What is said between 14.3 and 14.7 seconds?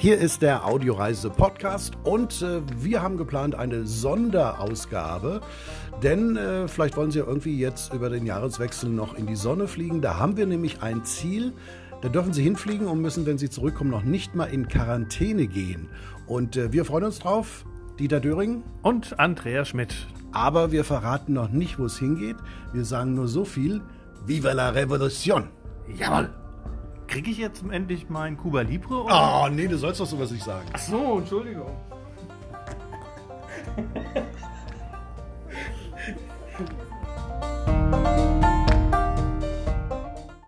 mal in